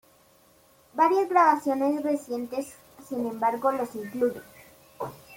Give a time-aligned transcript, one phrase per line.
[0.95, 2.73] Varias grabaciones recientes,
[3.07, 4.41] sin embargo, los incluyen.